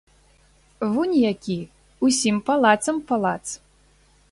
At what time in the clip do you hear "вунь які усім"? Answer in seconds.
0.93-2.41